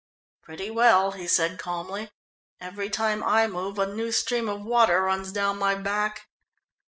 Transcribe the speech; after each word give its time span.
"Pretty 0.41 0.71
well," 0.71 1.11
he 1.11 1.27
said 1.27 1.59
calmly. 1.59 2.09
"Every 2.59 2.89
time 2.89 3.23
I 3.23 3.45
move 3.45 3.77
a 3.77 3.85
new 3.85 4.11
stream 4.11 4.49
of 4.49 4.65
water 4.65 5.03
runs 5.03 5.31
down 5.31 5.59
my 5.59 5.75
back." 5.75 6.27